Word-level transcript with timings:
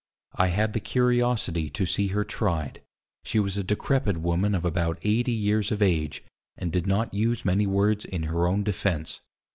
_I 0.43 0.47
had 0.47 0.73
the 0.73 0.79
Curiosity 0.79 1.69
to 1.69 1.85
see 1.85 2.07
her 2.07 2.23
tried; 2.23 2.81
she 3.23 3.39
was 3.39 3.55
a 3.55 3.63
decrepid 3.63 4.17
Woman 4.23 4.55
of 4.55 4.65
about 4.65 4.97
80 5.03 5.31
years 5.31 5.71
of 5.71 5.79
age, 5.83 6.23
and 6.57 6.71
did 6.71 6.87
not 6.87 7.13
use 7.13 7.45
many 7.45 7.67
words 7.67 8.03
in 8.03 8.23
her 8.23 8.47
own 8.47 8.63
defence. 8.63 9.21